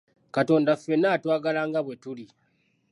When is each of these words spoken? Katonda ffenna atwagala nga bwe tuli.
Katonda 0.35 0.71
ffenna 0.77 1.07
atwagala 1.15 1.61
nga 1.69 1.79
bwe 1.85 1.95
tuli. 2.03 2.25